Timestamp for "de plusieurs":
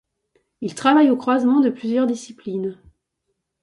1.59-2.07